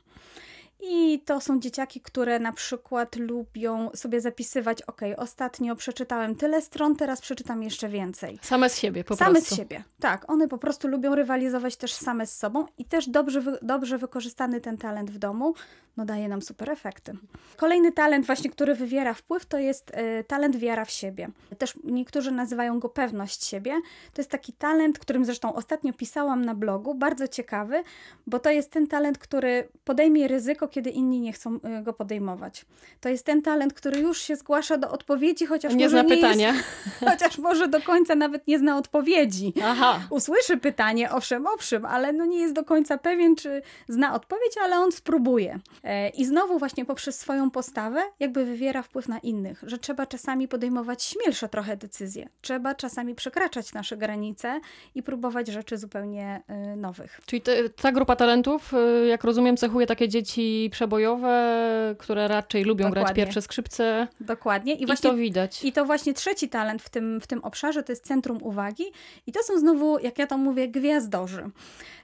I 0.85 1.19
to 1.25 1.41
są 1.41 1.59
dzieciaki, 1.59 2.01
które 2.01 2.39
na 2.39 2.53
przykład 2.53 3.15
lubią 3.15 3.89
sobie 3.95 4.21
zapisywać, 4.21 4.81
ok, 4.81 5.01
ostatnio 5.17 5.75
przeczytałem 5.75 6.35
tyle 6.35 6.61
stron, 6.61 6.95
teraz 6.95 7.21
przeczytam 7.21 7.63
jeszcze 7.63 7.89
więcej. 7.89 8.39
Same 8.41 8.69
z 8.69 8.77
siebie 8.77 9.03
po 9.03 9.15
same 9.15 9.31
prostu. 9.31 9.49
Same 9.49 9.55
z 9.55 9.59
siebie, 9.59 9.83
tak. 9.99 10.29
One 10.29 10.47
po 10.47 10.57
prostu 10.57 10.87
lubią 10.87 11.15
rywalizować 11.15 11.75
też 11.75 11.93
same 11.93 12.27
z 12.27 12.37
sobą 12.37 12.65
i 12.77 12.85
też 12.85 13.09
dobrze, 13.09 13.43
dobrze 13.61 13.97
wykorzystany 13.97 14.61
ten 14.61 14.77
talent 14.77 15.11
w 15.11 15.17
domu, 15.17 15.53
no 15.97 16.05
daje 16.05 16.27
nam 16.27 16.41
super 16.41 16.69
efekty. 16.69 17.13
Kolejny 17.57 17.91
talent 17.91 18.25
właśnie, 18.25 18.49
który 18.49 18.75
wywiera 18.75 19.13
wpływ, 19.13 19.45
to 19.45 19.57
jest 19.57 19.91
y, 20.19 20.23
talent 20.23 20.55
wiara 20.55 20.85
w 20.85 20.91
siebie. 20.91 21.29
Też 21.57 21.73
niektórzy 21.83 22.31
nazywają 22.31 22.79
go 22.79 22.89
pewność 22.89 23.45
siebie. 23.45 23.71
To 24.13 24.21
jest 24.21 24.31
taki 24.31 24.53
talent, 24.53 24.99
którym 24.99 25.25
zresztą 25.25 25.53
ostatnio 25.53 25.93
pisałam 25.93 26.45
na 26.45 26.55
blogu, 26.55 26.95
bardzo 26.95 27.27
ciekawy, 27.27 27.83
bo 28.27 28.39
to 28.39 28.49
jest 28.49 28.71
ten 28.71 28.87
talent, 28.87 29.17
który 29.17 29.67
podejmie 29.83 30.27
ryzyko, 30.27 30.67
kiedy 30.73 30.89
inni 30.89 31.19
nie 31.19 31.33
chcą 31.33 31.55
y, 31.55 31.83
go 31.83 31.93
podejmować. 31.93 32.65
To 33.01 33.09
jest 33.09 33.25
ten 33.25 33.41
talent, 33.41 33.73
który 33.73 33.99
już 33.99 34.21
się 34.21 34.35
zgłasza 34.35 34.77
do 34.77 34.91
odpowiedzi, 34.91 35.45
chociaż 35.45 35.73
nie 35.73 35.85
może 35.85 35.89
zna 35.89 36.01
nie 36.01 36.09
pytania. 36.09 36.53
Jest, 36.53 36.65
chociaż 37.09 37.37
może 37.37 37.67
do 37.67 37.81
końca 37.81 38.15
nawet 38.15 38.47
nie 38.47 38.59
zna 38.59 38.77
odpowiedzi. 38.77 39.53
Aha. 39.63 39.99
Usłyszy 40.09 40.57
pytanie, 40.57 41.11
owszem, 41.11 41.47
owszem, 41.47 41.85
ale 41.85 42.13
no 42.13 42.25
nie 42.25 42.39
jest 42.39 42.53
do 42.53 42.63
końca 42.63 42.97
pewien, 42.97 43.35
czy 43.35 43.61
zna 43.87 44.13
odpowiedź, 44.13 44.57
ale 44.63 44.79
on 44.79 44.91
spróbuje. 44.91 45.59
E, 45.83 46.09
I 46.09 46.25
znowu 46.25 46.59
właśnie 46.59 46.85
poprzez 46.85 47.19
swoją 47.19 47.51
postawę 47.51 48.01
jakby 48.19 48.45
wywiera 48.45 48.81
wpływ 48.81 49.07
na 49.07 49.19
innych, 49.19 49.63
że 49.67 49.77
trzeba 49.77 50.05
czasami 50.05 50.47
podejmować 50.47 51.03
śmielsze 51.03 51.49
trochę 51.49 51.77
decyzje. 51.77 52.29
Trzeba 52.41 52.75
czasami 52.75 53.15
przekraczać 53.15 53.73
nasze 53.73 53.97
granice 53.97 54.59
i 54.95 55.03
próbować 55.03 55.47
rzeczy 55.47 55.77
zupełnie 55.77 56.41
y, 56.73 56.75
nowych. 56.75 57.21
Czyli 57.25 57.41
te, 57.41 57.69
ta 57.69 57.91
grupa 57.91 58.15
talentów, 58.15 58.73
y, 58.73 59.07
jak 59.07 59.23
rozumiem, 59.23 59.57
cechuje 59.57 59.87
takie 59.87 60.09
dzieci 60.09 60.62
przebojowe, 60.69 61.95
które 61.97 62.27
raczej 62.27 62.63
lubią 62.63 62.85
Dokładnie. 62.85 63.03
grać 63.05 63.15
pierwsze 63.15 63.41
skrzypce. 63.41 64.07
Dokładnie. 64.19 64.73
I, 64.73 64.83
I 64.83 64.85
właśnie, 64.85 65.09
to 65.09 65.15
widać. 65.15 65.63
I 65.63 65.71
to 65.71 65.85
właśnie 65.85 66.13
trzeci 66.13 66.49
talent 66.49 66.81
w 66.81 66.89
tym, 66.89 67.21
w 67.21 67.27
tym 67.27 67.43
obszarze 67.43 67.83
to 67.83 67.91
jest 67.91 68.07
centrum 68.07 68.43
uwagi. 68.43 68.83
I 69.27 69.31
to 69.31 69.43
są 69.43 69.59
znowu, 69.59 69.99
jak 69.99 70.19
ja 70.19 70.27
to 70.27 70.37
mówię, 70.37 70.67
gwiazdorzy. 70.67 71.49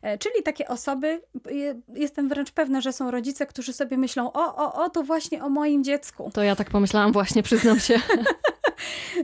E, 0.01 0.18
czyli 0.18 0.44
takie 0.44 0.68
osoby, 0.68 1.22
jestem 1.94 2.30
wręcz 2.30 2.51
pewna, 2.51 2.82
że 2.82 2.94
są 2.94 3.12
rodzice, 3.12 3.46
którzy 3.46 3.74
sobie 3.74 3.98
myślą, 3.98 4.34
o, 4.34 4.56
o, 4.56 4.84
o, 4.84 4.89
to 4.89 5.04
właśnie 5.04 5.44
o 5.44 5.50
moim 5.50 5.84
dziecku. 5.84 6.32
To 6.34 6.44
ja 6.44 6.56
tak 6.56 6.70
pomyślałam 6.70 7.12
właśnie, 7.12 7.44
przyznam 7.44 7.80
się. 7.80 8.00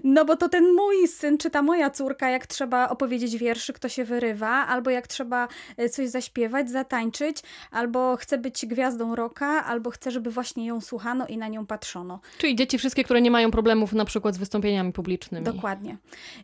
No 0.03 0.25
bo 0.25 0.35
to 0.35 0.49
ten 0.49 0.73
mój 0.73 1.07
syn, 1.07 1.37
czy 1.37 1.49
ta 1.49 1.61
moja 1.61 1.89
córka, 1.89 2.29
jak 2.29 2.47
trzeba 2.47 2.89
opowiedzieć 2.89 3.37
wierszy, 3.37 3.73
kto 3.73 3.89
się 3.89 4.03
wyrywa, 4.03 4.47
albo 4.47 4.89
jak 4.89 5.07
trzeba 5.07 5.47
e, 5.77 5.89
coś 5.89 6.09
zaśpiewać, 6.09 6.69
zatańczyć, 6.69 7.37
albo 7.71 8.15
chce 8.15 8.37
być 8.37 8.65
gwiazdą 8.65 9.15
roka, 9.15 9.65
albo 9.65 9.91
chce, 9.91 10.11
żeby 10.11 10.31
właśnie 10.31 10.65
ją 10.65 10.81
słuchano 10.81 11.27
i 11.27 11.37
na 11.37 11.47
nią 11.47 11.65
patrzono. 11.65 12.19
Czyli 12.37 12.55
dzieci 12.55 12.77
wszystkie, 12.77 13.03
które 13.03 13.21
nie 13.21 13.31
mają 13.31 13.51
problemów 13.51 13.93
na 13.93 14.05
przykład 14.05 14.35
z 14.35 14.37
wystąpieniami 14.37 14.93
publicznymi. 14.93 15.45
Dokładnie. 15.45 15.97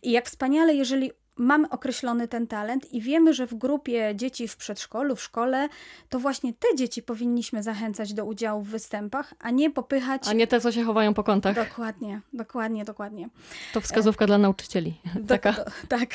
I 0.04 0.12
jak 0.12 0.26
wspaniale, 0.26 0.74
jeżeli 0.74 1.12
mamy 1.38 1.70
określony 1.70 2.28
ten 2.28 2.48
talent 2.48 2.94
i 2.94 3.02
wiemy, 3.02 3.34
że 3.34 3.48
w 3.48 3.54
grupie 3.54 4.14
dzieci 4.16 4.48
w 4.48 4.58
przedszkolu, 4.58 5.16
w 5.16 5.22
szkole, 5.22 5.70
to 6.10 6.20
właśnie 6.20 6.54
te 6.54 6.76
dzieci 6.76 7.04
powinniśmy 7.04 7.64
zachęcać 7.64 8.14
do 8.14 8.26
udziału 8.26 8.62
w 8.62 8.68
występach, 8.68 9.34
a 9.40 9.52
nie 9.52 9.70
popychać. 9.70 10.28
A 10.28 10.34
nie 10.34 10.48
te, 10.48 10.62
co 10.62 10.72
się 10.72 10.84
chowają 10.84 11.14
po 11.14 11.24
kątach. 11.24 11.56
Dokładnie, 11.56 12.22
dokładnie, 12.34 12.86
dokładnie. 12.86 13.30
To 13.74 13.82
wskazówka 13.82 14.26
e... 14.26 14.28
dla 14.28 14.38
nauczycieli. 14.38 15.02
Taka. 15.28 15.52
Do, 15.54 15.64
tak. 15.88 16.10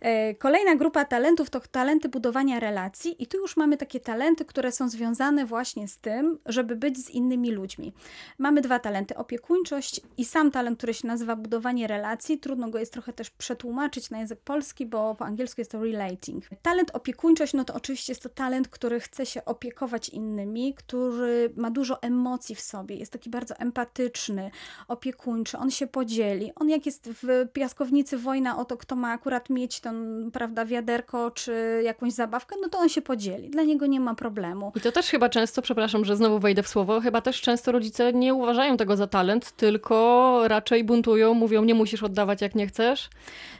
E... 0.00 0.34
Kolejna 0.34 0.76
grupa 0.76 1.04
talentów 1.04 1.50
to 1.50 1.60
talenty 1.60 2.08
budowania 2.08 2.60
relacji, 2.60 3.22
i 3.22 3.26
tu 3.26 3.38
już 3.38 3.56
mamy 3.56 3.76
takie 3.76 4.00
talenty, 4.00 4.44
które 4.44 4.72
są 4.72 4.88
związane 4.88 5.46
właśnie 5.46 5.88
z 5.88 5.98
tym, 5.98 6.38
żeby 6.46 6.76
być 6.76 6.98
z 6.98 7.10
innymi 7.10 7.50
ludźmi. 7.50 7.92
Mamy 8.38 8.60
dwa 8.60 8.78
talenty: 8.78 9.16
opiekuńczość 9.16 10.00
i 10.16 10.24
sam 10.24 10.50
talent, 10.50 10.78
który 10.78 10.94
się 10.94 11.06
nazywa 11.06 11.36
budowanie 11.36 11.86
relacji. 11.86 12.38
Trudno 12.38 12.70
go 12.70 12.78
jest 12.78 12.92
trochę 12.92 13.12
też 13.12 13.30
przetłumaczyć 13.30 14.10
na 14.10 14.18
język 14.18 14.40
polski, 14.40 14.53
bo 14.86 15.14
po 15.14 15.24
angielsku 15.24 15.60
jest 15.60 15.70
to 15.70 15.84
relating. 15.84 16.44
Talent 16.62 16.90
opiekuńczość, 16.90 17.54
no 17.54 17.64
to 17.64 17.74
oczywiście 17.74 18.12
jest 18.12 18.22
to 18.22 18.28
talent, 18.28 18.68
który 18.68 19.00
chce 19.00 19.26
się 19.26 19.44
opiekować 19.44 20.08
innymi, 20.08 20.74
który 20.74 21.52
ma 21.56 21.70
dużo 21.70 22.02
emocji 22.02 22.54
w 22.54 22.60
sobie, 22.60 22.96
jest 22.96 23.12
taki 23.12 23.30
bardzo 23.30 23.54
empatyczny, 23.54 24.50
opiekuńczy, 24.88 25.58
on 25.58 25.70
się 25.70 25.86
podzieli. 25.86 26.52
On 26.56 26.68
jak 26.68 26.86
jest 26.86 27.10
w 27.22 27.46
piaskownicy 27.52 28.18
wojna 28.18 28.58
o 28.58 28.64
to, 28.64 28.76
kto 28.76 28.96
ma 28.96 29.12
akurat 29.12 29.50
mieć 29.50 29.80
ten, 29.80 30.30
prawda, 30.32 30.64
wiaderko 30.64 31.30
czy 31.30 31.80
jakąś 31.84 32.12
zabawkę, 32.12 32.56
no 32.62 32.68
to 32.68 32.78
on 32.78 32.88
się 32.88 33.02
podzieli. 33.02 33.50
Dla 33.50 33.62
niego 33.62 33.86
nie 33.86 34.00
ma 34.00 34.14
problemu. 34.14 34.72
I 34.76 34.80
to 34.80 34.92
też 34.92 35.06
chyba 35.06 35.28
często, 35.28 35.62
przepraszam, 35.62 36.04
że 36.04 36.16
znowu 36.16 36.38
wejdę 36.38 36.62
w 36.62 36.68
słowo, 36.68 37.00
chyba 37.00 37.20
też 37.20 37.40
często 37.40 37.72
rodzice 37.72 38.12
nie 38.12 38.34
uważają 38.34 38.76
tego 38.76 38.96
za 38.96 39.06
talent, 39.06 39.52
tylko 39.52 40.40
raczej 40.48 40.84
buntują, 40.84 41.34
mówią, 41.34 41.64
nie 41.64 41.74
musisz 41.74 42.02
oddawać 42.02 42.42
jak 42.42 42.54
nie 42.54 42.66
chcesz. 42.66 43.10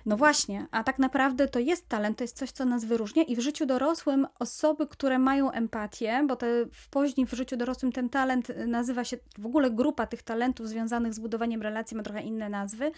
No 0.07 0.17
właśnie, 0.17 0.67
a 0.75 0.85
tak 0.85 0.99
naprawdę 0.99 1.49
to 1.49 1.59
jest 1.59 1.89
talent, 1.89 2.19
to 2.19 2.25
jest 2.25 2.37
coś, 2.37 2.51
co 2.51 2.65
nas 2.65 2.85
wyróżnia 2.85 3.23
i 3.23 3.37
w 3.37 3.41
życiu 3.41 3.67
dorosłym 3.67 4.27
osoby, 4.39 4.87
które 4.87 5.19
mają 5.19 5.51
empatię, 5.51 6.25
bo 6.29 6.37
te 6.37 6.47
w 6.73 6.89
później 6.89 7.27
w 7.27 7.33
życiu 7.33 7.57
dorosłym 7.57 7.93
ten 7.93 8.09
talent 8.09 8.53
nazywa 8.67 9.05
się, 9.05 9.17
w 9.39 9.47
ogóle 9.47 9.71
grupa 9.71 10.07
tych 10.07 10.23
talentów 10.23 10.69
związanych 10.69 11.15
z 11.15 11.19
budowaniem 11.19 11.63
relacji 11.63 11.97
ma 11.97 12.03
trochę 12.03 12.23
inne 12.23 12.49
nazwy, 12.49 12.93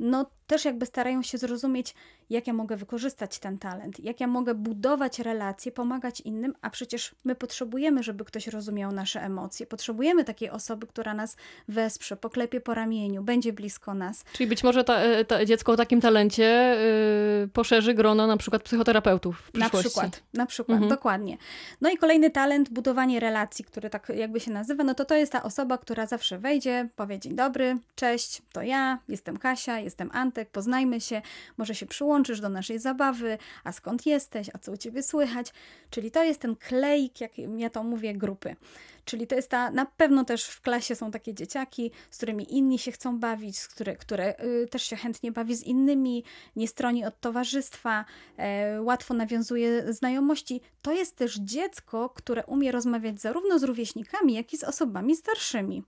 no 0.00 0.30
też 0.48 0.64
jakby 0.64 0.86
starają 0.86 1.22
się 1.22 1.38
zrozumieć, 1.38 1.94
jak 2.30 2.46
ja 2.46 2.52
mogę 2.52 2.76
wykorzystać 2.76 3.38
ten 3.38 3.58
talent, 3.58 4.00
jak 4.00 4.20
ja 4.20 4.26
mogę 4.26 4.54
budować 4.54 5.18
relacje, 5.18 5.72
pomagać 5.72 6.20
innym, 6.20 6.54
a 6.62 6.70
przecież 6.70 7.14
my 7.24 7.34
potrzebujemy, 7.34 8.02
żeby 8.02 8.24
ktoś 8.24 8.46
rozumiał 8.46 8.92
nasze 8.92 9.22
emocje. 9.22 9.66
Potrzebujemy 9.66 10.24
takiej 10.24 10.50
osoby, 10.50 10.86
która 10.86 11.14
nas 11.14 11.36
wesprze, 11.68 12.16
poklepie 12.16 12.60
po 12.60 12.74
ramieniu, 12.74 13.22
będzie 13.22 13.52
blisko 13.52 13.94
nas. 13.94 14.24
Czyli 14.32 14.46
być 14.46 14.64
może 14.64 14.84
ta, 14.84 14.96
e, 14.96 15.24
ta 15.24 15.44
dziecko 15.44 15.72
o 15.72 15.76
takim 15.76 16.00
talencie 16.00 16.76
yy, 17.40 17.48
poszerzy 17.48 17.94
grono 17.94 18.26
na 18.26 18.36
przykład 18.36 18.62
psychoterapeutów 18.62 19.38
w 19.38 19.52
przyszłości. 19.52 19.76
Na 19.76 19.90
przykład, 19.90 20.22
na 20.34 20.46
przykład, 20.46 20.74
mhm. 20.76 20.90
dokładnie. 20.90 21.36
No 21.80 21.90
i 21.90 21.96
kolejny 21.96 22.30
talent, 22.30 22.70
budowanie 22.70 23.20
relacji, 23.20 23.64
który 23.64 23.90
tak 23.90 24.08
jakby 24.14 24.40
się 24.40 24.50
nazywa, 24.50 24.84
no 24.84 24.94
to 24.94 25.04
to 25.04 25.14
jest 25.14 25.32
ta 25.32 25.42
osoba, 25.42 25.78
która 25.78 26.06
zawsze 26.06 26.38
wejdzie, 26.38 26.88
powie 26.96 27.18
dzień 27.18 27.34
dobry, 27.34 27.78
cześć, 27.94 28.42
to 28.52 28.62
ja, 28.62 28.98
jestem 29.08 29.36
Kasia, 29.36 29.78
jestem 29.78 30.10
Antek, 30.38 30.50
poznajmy 30.50 31.00
się, 31.00 31.22
może 31.56 31.74
się 31.74 31.86
przyłączysz 31.86 32.40
do 32.40 32.48
naszej 32.48 32.78
zabawy, 32.78 33.38
a 33.64 33.72
skąd 33.72 34.06
jesteś, 34.06 34.50
a 34.54 34.58
co 34.58 34.72
u 34.72 34.76
ciebie 34.76 35.02
słychać. 35.02 35.52
Czyli 35.90 36.10
to 36.10 36.24
jest 36.24 36.40
ten 36.40 36.56
klejk, 36.56 37.20
jak 37.20 37.38
ja 37.38 37.70
to 37.70 37.82
mówię, 37.82 38.14
grupy. 38.14 38.56
Czyli 39.04 39.26
to 39.26 39.34
jest 39.34 39.50
ta, 39.50 39.70
na 39.70 39.86
pewno 39.86 40.24
też 40.24 40.44
w 40.44 40.60
klasie 40.60 40.94
są 40.94 41.10
takie 41.10 41.34
dzieciaki, 41.34 41.90
z 42.10 42.16
którymi 42.16 42.56
inni 42.56 42.78
się 42.78 42.92
chcą 42.92 43.18
bawić, 43.18 43.58
z 43.58 43.68
które, 43.68 43.96
które 43.96 44.34
y, 44.44 44.66
też 44.70 44.82
się 44.82 44.96
chętnie 44.96 45.32
bawi 45.32 45.56
z 45.56 45.62
innymi, 45.62 46.24
nie 46.56 46.68
stroni 46.68 47.04
od 47.04 47.20
towarzystwa, 47.20 48.04
e, 48.36 48.82
łatwo 48.82 49.14
nawiązuje 49.14 49.92
znajomości. 49.92 50.60
To 50.82 50.92
jest 50.92 51.16
też 51.16 51.38
dziecko, 51.38 52.08
które 52.08 52.44
umie 52.44 52.72
rozmawiać 52.72 53.20
zarówno 53.20 53.58
z 53.58 53.62
rówieśnikami, 53.62 54.34
jak 54.34 54.52
i 54.52 54.58
z 54.58 54.64
osobami 54.64 55.16
starszymi. 55.16 55.82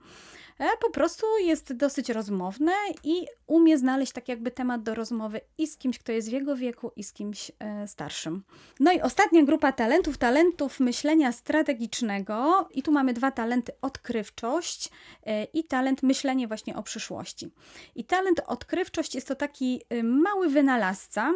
E, 0.61 0.77
po 0.81 0.91
prostu 0.91 1.27
jest 1.39 1.73
dosyć 1.73 2.09
rozmowne 2.09 2.73
i 3.05 3.27
umie 3.47 3.79
znaleźć 3.79 4.13
tak 4.13 4.29
jakby 4.29 4.51
temat 4.51 4.83
do 4.83 4.95
rozmowy 4.95 5.41
i 5.59 5.67
z 5.67 5.77
kimś, 5.77 5.99
kto 5.99 6.13
jest 6.13 6.29
w 6.29 6.33
jego 6.33 6.57
wieku, 6.57 6.93
i 6.97 7.05
z 7.05 7.13
kimś 7.13 7.53
e, 7.59 7.89
starszym. 7.89 8.43
No 8.81 8.93
i 8.93 9.01
ostatnia 9.01 9.43
grupa 9.43 9.73
talentów, 9.73 10.19
talentów 10.19 10.81
myślenia 10.81 11.33
strategicznego. 11.33 12.69
I 12.75 12.83
tu 12.83 12.93
mamy 12.93 13.13
dwa 13.13 13.31
talenty: 13.31 13.73
odkrywczość 13.83 14.91
e, 15.27 15.45
i 15.45 15.65
talent 15.65 16.03
myślenie 16.03 16.49
właśnie 16.49 16.77
o 16.77 16.83
przyszłości. 16.83 17.51
I 17.95 18.05
talent 18.05 18.41
odkrywczość 18.47 19.15
jest 19.15 19.29
to 19.29 19.35
taki 19.35 19.83
mały 20.03 20.49
wynalazca, 20.49 21.33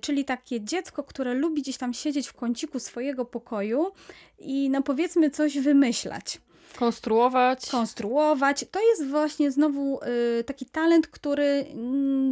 czyli 0.00 0.24
takie 0.24 0.60
dziecko, 0.60 1.04
które 1.04 1.34
lubi 1.34 1.62
gdzieś 1.62 1.76
tam 1.76 1.94
siedzieć 1.94 2.28
w 2.28 2.32
kąciku 2.32 2.78
swojego 2.78 3.24
pokoju 3.24 3.92
i 4.38 4.70
no 4.70 4.82
powiedzmy 4.82 5.30
coś 5.30 5.58
wymyślać. 5.58 6.40
Konstruować. 6.78 7.70
Konstruować. 7.70 8.64
To 8.70 8.80
jest 8.80 9.06
właśnie 9.06 9.50
znowu 9.50 10.00
y, 10.40 10.44
taki 10.44 10.66
talent, 10.66 11.06
który 11.06 11.66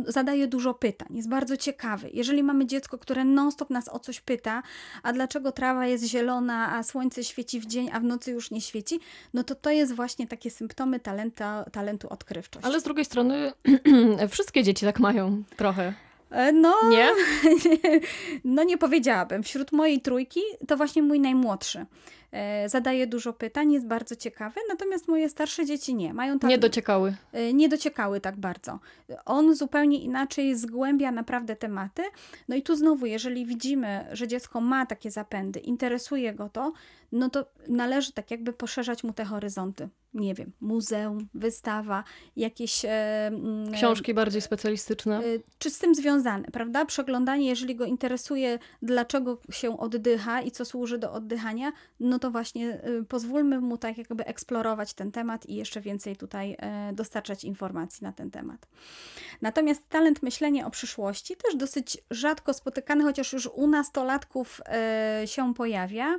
y, 0.09 0.13
zadaje 0.13 0.47
dużo 0.47 0.75
pytań. 0.75 1.09
Jest 1.11 1.29
bardzo 1.29 1.57
ciekawy. 1.57 2.11
Jeżeli 2.13 2.43
mamy 2.43 2.67
dziecko, 2.67 2.99
które 2.99 3.25
non-stop 3.25 3.71
nas 3.71 3.89
o 3.89 3.99
coś 3.99 4.21
pyta, 4.21 4.63
a 5.03 5.13
dlaczego 5.13 5.53
trawa 5.53 5.87
jest 5.87 6.05
zielona, 6.05 6.73
a 6.77 6.83
słońce 6.83 7.25
świeci 7.25 7.61
w 7.61 7.67
dzień, 7.67 7.91
a 7.93 8.01
w 8.01 8.05
nocy 8.05 8.31
już 8.31 8.51
nie 8.51 8.61
świeci, 8.61 9.01
no 9.35 9.45
to 9.45 9.55
to 9.55 9.71
jest 9.71 9.95
właśnie 9.95 10.27
takie 10.27 10.51
symptomy 10.51 11.01
talenta, 11.01 11.65
talentu 11.73 12.09
odkrywczości. 12.09 12.67
Ale 12.67 12.81
z 12.81 12.83
drugiej 12.83 13.05
strony 13.05 13.53
wszystkie 14.31 14.63
dzieci 14.63 14.87
tak 14.87 15.01
mają 15.01 15.43
trochę. 15.57 15.95
E, 16.31 16.53
no, 16.53 16.75
nie? 16.91 17.09
no 18.45 18.65
nie 18.65 18.79
powiedziałabym. 18.79 19.43
Wśród 19.43 19.73
mojej 19.73 20.01
trójki 20.01 20.41
to 20.69 20.77
właśnie 20.77 21.03
mój 21.03 21.21
najmłodszy. 21.21 21.87
E, 22.33 22.69
zadaje 22.69 23.07
dużo 23.07 23.33
pytań, 23.33 23.73
jest 23.73 23.87
bardzo 23.87 24.17
ciekawy, 24.17 24.61
natomiast 24.69 25.09
moje 25.09 25.29
starsze 25.29 25.67
dzieci 25.67 25.95
nie. 25.95 26.15
Mają 26.15 26.39
tak, 26.39 26.51
nie 26.51 26.59
dociekały. 26.59 27.17
E, 27.33 27.53
nie 27.53 27.69
dociekały 27.69 28.21
tak 28.21 28.37
bardzo. 28.37 28.79
On 29.25 29.55
zupełnie 29.55 29.99
inaczej 30.03 30.57
zgłębia 30.57 31.13
naprawdę 31.13 31.57
tematy. 31.57 32.03
No 32.49 32.57
i 32.57 32.63
tu 32.63 32.77
znowu, 32.77 33.07
jeżeli 33.07 33.47
widzimy, 33.47 34.07
że 34.13 34.29
dziecko 34.29 34.61
ma 34.61 34.87
takie 34.87 35.11
zapędy, 35.11 35.61
interesuje 35.61 36.35
go 36.35 36.49
to, 36.49 36.73
no 37.13 37.31
to 37.31 37.47
należy 37.69 38.13
tak 38.13 38.31
jakby 38.31 38.53
poszerzać 38.53 39.05
mu 39.05 39.13
te 39.13 39.25
horyzonty. 39.25 39.89
Nie 40.15 40.35
wiem, 40.35 40.53
muzeum, 40.61 41.29
wystawa, 41.35 42.05
jakieś. 42.37 42.85
E, 42.85 43.31
Książki 43.73 44.15
bardziej 44.15 44.41
specjalistyczne. 44.41 45.23
Czy 45.59 45.71
z 45.71 45.79
tym 45.79 45.95
związane, 45.95 46.49
prawda? 46.53 46.85
Przeglądanie, 46.85 47.49
jeżeli 47.49 47.77
go 47.77 47.85
interesuje, 47.85 48.59
dlaczego 48.83 49.41
się 49.51 49.79
oddycha 49.79 50.43
i 50.43 50.51
co 50.51 50.65
służy 50.65 50.99
do 50.99 51.13
oddychania, 51.13 51.73
no 52.01 52.19
to 52.21 52.31
właśnie 52.31 52.81
y, 53.01 53.05
pozwólmy 53.05 53.61
mu 53.61 53.79
tak 53.79 53.99
jakby 53.99 54.25
eksplorować 54.27 54.95
ten 54.95 55.13
temat 55.13 55.47
i 55.47 55.55
jeszcze 55.55 55.81
więcej 55.81 56.17
tutaj 56.17 56.57
e, 56.59 56.93
dostarczać 56.93 57.45
informacji 57.45 58.05
na 58.05 58.13
ten 58.13 58.31
temat. 58.31 58.67
Natomiast 59.43 59.89
talent 59.89 60.23
myślenia 60.23 60.67
o 60.67 60.71
przyszłości 60.71 61.37
też 61.37 61.57
dosyć 61.57 61.99
rzadko 62.11 62.55
spotykany, 62.55 63.05
chociaż 63.05 63.33
już 63.33 63.47
u 63.47 63.67
nastolatków 63.67 64.61
e, 64.67 65.23
się 65.27 65.55
pojawia. 65.55 66.19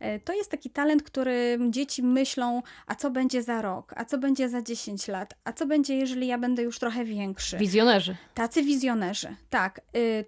E, 0.00 0.20
to 0.20 0.32
jest 0.32 0.50
taki 0.50 0.70
talent, 0.70 1.02
który 1.02 1.58
dzieci 1.70 2.02
myślą, 2.02 2.62
a 2.86 2.94
co 2.94 3.10
będzie 3.10 3.42
za 3.42 3.62
rok, 3.62 3.94
a 3.96 4.04
co 4.04 4.18
będzie 4.18 4.48
za 4.48 4.62
10 4.62 5.08
lat, 5.08 5.34
a 5.44 5.52
co 5.52 5.66
będzie, 5.66 5.96
jeżeli 5.96 6.26
ja 6.26 6.38
będę 6.38 6.62
już 6.62 6.78
trochę 6.78 7.04
większy. 7.04 7.56
Wizjonerzy. 7.56 8.16
Tacy 8.34 8.62
wizjonerzy, 8.62 9.36
tak. 9.50 9.80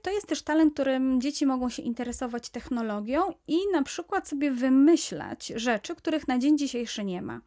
To 0.03 0.11
jest 0.11 0.27
też 0.27 0.43
talent, 0.43 0.75
którym 0.75 1.21
dzieci 1.21 1.47
mogą 1.47 1.69
się 1.69 1.83
interesować 1.83 2.49
technologią 2.49 3.21
i 3.47 3.57
na 3.73 3.83
przykład 3.83 4.29
sobie 4.29 4.51
wymyślać 4.51 5.02
rzeczy, 5.57 5.95
których 5.95 6.29
na 6.29 6.39
dzień 6.39 6.59
dzisiejszy 6.59 7.05
nie 7.05 7.23
ma. 7.23 7.41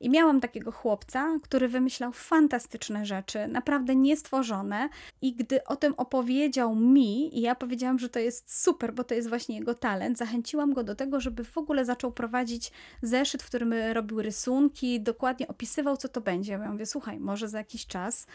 I 0.00 0.10
miałam 0.10 0.40
takiego 0.40 0.72
chłopca, 0.72 1.36
który 1.42 1.68
wymyślał 1.68 2.12
fantastyczne 2.12 3.06
rzeczy, 3.06 3.48
naprawdę 3.48 3.96
niestworzone. 3.96 4.88
I 5.22 5.32
gdy 5.34 5.64
o 5.64 5.76
tym 5.76 5.94
opowiedział 5.96 6.74
mi, 6.74 7.38
i 7.38 7.40
ja 7.40 7.54
powiedziałam, 7.54 7.98
że 7.98 8.08
to 8.08 8.18
jest 8.18 8.62
super, 8.62 8.94
bo 8.94 9.04
to 9.04 9.14
jest 9.14 9.28
właśnie 9.28 9.58
jego 9.58 9.74
talent, 9.74 10.18
zachęciłam 10.18 10.72
go 10.72 10.84
do 10.84 10.94
tego, 10.94 11.20
żeby 11.20 11.44
w 11.44 11.58
ogóle 11.58 11.84
zaczął 11.84 12.12
prowadzić 12.12 12.72
zeszyt, 13.02 13.42
w 13.42 13.46
którym 13.46 13.74
robił 13.92 14.22
rysunki, 14.22 15.00
dokładnie 15.00 15.48
opisywał, 15.48 15.96
co 15.96 16.08
to 16.08 16.20
będzie. 16.20 16.52
Ja 16.52 16.72
mówię, 16.72 16.86
słuchaj, 16.86 17.20
może 17.20 17.48
za 17.48 17.58
jakiś 17.58 17.86
czas 17.86 18.26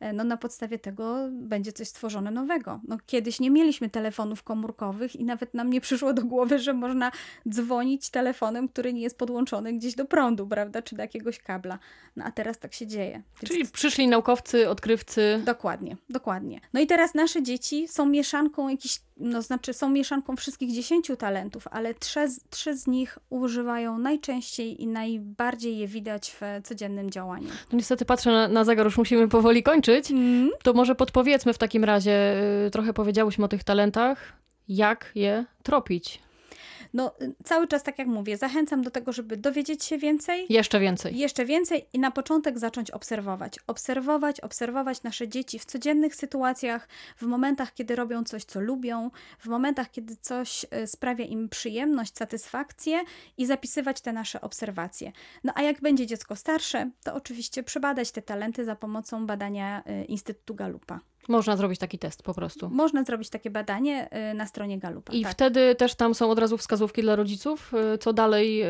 E, 0.00 0.12
no 0.12 0.24
na 0.24 0.36
podstawie 0.36 0.78
tego 0.78 1.28
będzie 1.32 1.72
coś 1.72 1.88
stworzone 1.88 2.30
nowego. 2.30 2.80
No, 2.88 2.98
kiedyś 3.06 3.40
nie 3.40 3.50
mieliśmy 3.50 3.90
telefonów 3.90 4.42
komórkowych 4.42 5.16
i 5.16 5.24
nawet 5.24 5.54
nam 5.54 5.70
nie 5.70 5.80
przyszło 5.80 6.12
do 6.12 6.24
głowy, 6.24 6.58
że 6.58 6.72
można 6.72 7.12
dzwonić 7.48 8.09
telefonem, 8.10 8.68
który 8.68 8.92
nie 8.92 9.02
jest 9.02 9.18
podłączony 9.18 9.72
gdzieś 9.72 9.94
do 9.94 10.04
prądu, 10.04 10.46
prawda, 10.46 10.82
czy 10.82 10.96
do 10.96 11.02
jakiegoś 11.02 11.38
kabla. 11.38 11.78
No 12.16 12.24
a 12.24 12.30
teraz 12.30 12.58
tak 12.58 12.74
się 12.74 12.86
dzieje. 12.86 13.12
Więc... 13.12 13.52
Czyli 13.52 13.68
przyszli 13.68 14.08
naukowcy, 14.08 14.68
odkrywcy. 14.68 15.42
Dokładnie, 15.44 15.96
dokładnie. 16.08 16.60
No 16.72 16.80
i 16.80 16.86
teraz 16.86 17.14
nasze 17.14 17.42
dzieci 17.42 17.88
są 17.88 18.06
mieszanką 18.06 18.68
jakichś, 18.68 19.00
no 19.16 19.42
znaczy 19.42 19.72
są 19.72 19.90
mieszanką 19.90 20.36
wszystkich 20.36 20.72
dziesięciu 20.72 21.16
talentów, 21.16 21.68
ale 21.70 21.94
trzy, 21.94 22.26
trzy 22.50 22.76
z 22.76 22.86
nich 22.86 23.18
używają 23.30 23.98
najczęściej 23.98 24.82
i 24.82 24.86
najbardziej 24.86 25.78
je 25.78 25.86
widać 25.86 26.36
w 26.40 26.66
codziennym 26.66 27.10
działaniu. 27.10 27.48
No 27.48 27.76
niestety 27.76 28.04
patrzę 28.04 28.30
na, 28.30 28.48
na 28.48 28.64
zegar, 28.64 28.86
już 28.86 28.98
musimy 28.98 29.28
powoli 29.28 29.62
kończyć. 29.62 30.10
Mm. 30.10 30.50
To 30.62 30.72
może 30.72 30.94
podpowiedzmy 30.94 31.52
w 31.52 31.58
takim 31.58 31.84
razie, 31.84 32.34
y, 32.66 32.70
trochę 32.70 32.92
powiedziałyśmy 32.92 33.44
o 33.44 33.48
tych 33.48 33.64
talentach, 33.64 34.32
jak 34.68 35.12
je 35.14 35.44
tropić. 35.62 36.20
No, 36.94 37.14
y, 37.22 37.34
cały 37.44 37.68
czas, 37.68 37.82
tak 37.82 37.98
jak 37.98 38.08
mówię, 38.08 38.36
zachęcam 38.36 38.82
do 38.82 38.90
tego, 38.90 39.12
żeby 39.12 39.36
dowiedzieć 39.36 39.84
się 39.84 39.98
więcej. 39.98 40.46
Jeszcze 40.48 40.80
więcej. 40.80 41.18
Jeszcze 41.18 41.44
więcej 41.44 41.86
i 41.92 41.98
na 41.98 42.10
początek 42.10 42.58
zacząć 42.58 42.90
obserwować. 42.90 43.58
Obserwować, 43.66 44.40
obserwować 44.40 45.02
nasze 45.02 45.28
dzieci 45.28 45.58
w 45.58 45.64
codziennych 45.64 46.14
sytuacjach, 46.14 46.88
w 47.16 47.22
momentach, 47.22 47.74
kiedy 47.74 47.96
robią 47.96 48.24
coś, 48.24 48.44
co 48.44 48.60
lubią, 48.60 49.10
w 49.38 49.46
momentach, 49.46 49.90
kiedy 49.90 50.16
coś 50.20 50.64
y, 50.64 50.86
sprawia 50.86 51.24
im 51.24 51.48
przyjemność, 51.48 52.16
satysfakcję 52.16 53.00
i 53.38 53.46
zapisywać 53.46 54.00
te 54.00 54.12
nasze 54.12 54.40
obserwacje. 54.40 55.12
No 55.44 55.52
a 55.54 55.62
jak 55.62 55.80
będzie 55.80 56.06
dziecko 56.06 56.36
starsze, 56.36 56.90
to 57.04 57.14
oczywiście 57.14 57.62
przebadać 57.62 58.10
te 58.10 58.22
talenty 58.22 58.64
za 58.64 58.76
pomocą 58.76 59.26
badania 59.26 59.82
y, 60.02 60.04
Instytutu 60.04 60.54
Galupa. 60.54 61.00
Można 61.28 61.56
zrobić 61.56 61.78
taki 61.78 61.98
test 61.98 62.22
po 62.22 62.34
prostu. 62.34 62.70
Można 62.70 63.04
zrobić 63.04 63.30
takie 63.30 63.50
badanie 63.50 64.08
y, 64.30 64.34
na 64.34 64.46
stronie 64.46 64.78
Galupa. 64.78 65.12
I 65.12 65.22
tak. 65.22 65.32
wtedy 65.32 65.74
też 65.74 65.94
tam 65.94 66.14
są 66.14 66.30
od 66.30 66.38
razu 66.38 66.58
wskazówki 66.58 67.02
dla 67.02 67.16
rodziców, 67.16 67.72
y, 67.94 67.98
co 67.98 68.12
dalej 68.12 68.62
y, 68.62 68.66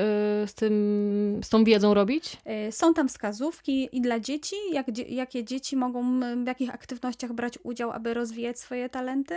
z, 0.46 0.54
tym, 0.54 1.40
z 1.44 1.48
tą 1.48 1.64
wiedzą 1.64 1.94
robić? 1.94 2.36
Są 2.70 2.94
tam 2.94 3.08
wskazówki 3.08 3.88
i 3.92 4.00
dla 4.00 4.20
dzieci, 4.20 4.56
jak, 4.72 4.86
jakie 5.08 5.44
dzieci 5.44 5.76
mogą 5.76 6.20
w 6.20 6.46
jakich 6.46 6.74
aktywnościach 6.74 7.32
brać 7.32 7.58
udział, 7.62 7.90
aby 7.90 8.14
rozwijać 8.14 8.58
swoje 8.58 8.88
talenty, 8.88 9.34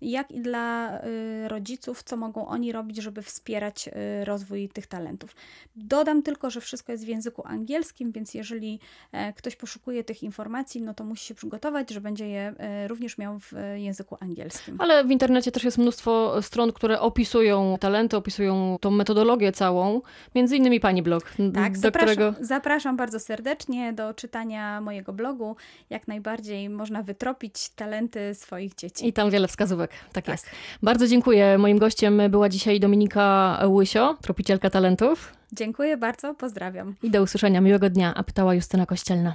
jak 0.00 0.30
i 0.30 0.40
dla 0.40 1.00
rodziców, 1.46 2.02
co 2.02 2.16
mogą 2.16 2.46
oni 2.46 2.72
robić, 2.72 2.96
żeby 2.96 3.22
wspierać 3.22 3.88
rozwój 4.24 4.68
tych 4.68 4.86
talentów. 4.86 5.36
Dodam 5.76 6.22
tylko, 6.22 6.50
że 6.50 6.60
wszystko 6.60 6.92
jest 6.92 7.04
w 7.04 7.08
języku 7.08 7.42
angielskim, 7.46 8.12
więc 8.12 8.34
jeżeli 8.34 8.80
e, 9.12 9.32
ktoś 9.32 9.56
poszukuje 9.56 10.04
tych 10.04 10.22
informacji, 10.22 10.82
no 10.82 10.94
to 10.94 11.04
musi 11.04 11.26
się 11.26 11.34
przygotować, 11.34 11.90
że 11.90 12.00
będzie 12.00 12.28
je 12.28 12.54
również 12.86 13.18
miał 13.18 13.38
w 13.38 13.52
języku 13.74 14.16
angielskim. 14.20 14.76
Ale 14.78 15.04
w 15.04 15.10
internecie 15.10 15.52
też 15.52 15.64
jest 15.64 15.78
mnóstwo 15.78 16.42
stron, 16.42 16.72
które 16.72 17.00
opisują 17.00 17.76
talenty, 17.80 18.16
opisują 18.16 18.76
tą 18.80 18.90
metodologię 18.90 19.52
całą, 19.52 20.00
między 20.34 20.56
innymi 20.56 20.80
pani 20.80 21.02
blog. 21.02 21.32
Tak, 21.54 21.72
do 21.72 21.80
zapraszam, 21.80 22.14
którego... 22.14 22.34
zapraszam 22.40 22.96
bardzo 22.96 23.20
serdecznie 23.20 23.92
do 23.92 24.14
czytania 24.14 24.80
mojego 24.80 25.12
blogu. 25.12 25.56
Jak 25.90 26.08
najbardziej 26.08 26.70
można 26.70 27.02
wytropić 27.02 27.68
talenty 27.68 28.34
swoich 28.34 28.74
dzieci. 28.74 29.08
I 29.08 29.12
tam 29.12 29.30
wiele 29.30 29.48
wskazówek, 29.48 29.90
tak, 30.12 30.24
tak. 30.24 30.28
jest. 30.28 30.50
Bardzo 30.82 31.06
dziękuję. 31.06 31.58
Moim 31.58 31.78
gościem 31.78 32.22
była 32.30 32.48
dzisiaj 32.48 32.80
Dominika 32.80 33.58
Łysio, 33.66 34.16
tropicielka 34.22 34.70
talentów. 34.70 35.32
Dziękuję 35.52 35.96
bardzo, 35.96 36.34
pozdrawiam. 36.34 36.94
I 37.02 37.10
do 37.10 37.22
usłyszenia. 37.22 37.60
Miłego 37.60 37.90
dnia, 37.90 38.14
a 38.14 38.22
pytała 38.22 38.54
Justyna 38.54 38.86
Kościelna. 38.86 39.34